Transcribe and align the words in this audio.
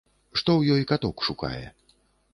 Што 0.41 0.55
ёй 0.75 0.87
каток 0.93 1.15
шукае. 1.31 1.63